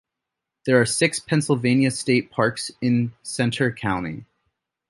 [0.65, 4.25] There are six Pennsylvania state parks in Centre County.